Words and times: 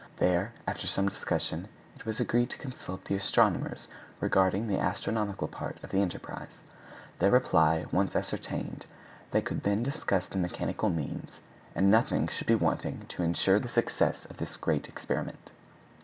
There, 0.17 0.51
after 0.65 0.87
some 0.87 1.07
discussion, 1.09 1.67
it 1.95 2.07
was 2.07 2.19
agreed 2.19 2.49
to 2.49 2.57
consult 2.57 3.05
the 3.05 3.13
astronomers 3.13 3.87
regarding 4.19 4.65
the 4.67 4.79
astronomical 4.79 5.47
part 5.47 5.77
of 5.83 5.91
the 5.91 5.99
enterprise. 5.99 6.63
Their 7.19 7.29
reply 7.29 7.85
once 7.91 8.15
ascertained, 8.15 8.87
they 9.29 9.43
could 9.43 9.61
then 9.61 9.83
discuss 9.83 10.25
the 10.25 10.39
mechanical 10.39 10.89
means, 10.89 11.39
and 11.75 11.91
nothing 11.91 12.27
should 12.29 12.47
be 12.47 12.55
wanting 12.55 13.05
to 13.09 13.21
ensure 13.21 13.59
the 13.59 13.69
success 13.69 14.25
of 14.25 14.37
this 14.37 14.57
great 14.57 14.89
experiment. 14.89 15.51